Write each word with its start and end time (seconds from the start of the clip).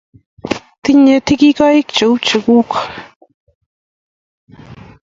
Tinye 0.83 1.15
tigikoik 1.25 1.87
che 1.95 2.05
u 2.13 2.15
cheguk 2.25 2.71